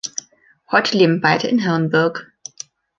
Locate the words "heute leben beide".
0.71-1.47